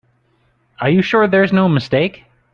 [0.79, 2.23] Are you sure there's no mistake?